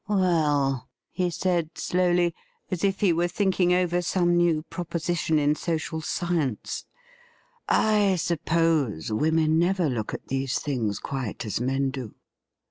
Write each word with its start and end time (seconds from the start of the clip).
'Well,' 0.07 0.89
he 1.11 1.29
said 1.29 1.77
slowly, 1.77 2.33
as 2.71 2.83
if 2.83 3.01
he 3.01 3.13
were 3.13 3.27
thinking 3.27 3.71
over 3.71 4.01
some 4.01 4.35
new 4.35 4.63
proposition 4.63 5.37
in 5.37 5.53
social 5.53 6.01
science,' 6.01 6.85
I 7.93 8.15
suppose 8.15 9.11
women 9.11 9.59
never 9.59 9.87
look 9.91 10.11
at 10.15 10.25
these 10.29 10.57
things 10.57 10.97
quite 10.97 11.45
as 11.45 11.61
men 11.61 11.91
do.' 11.91 12.15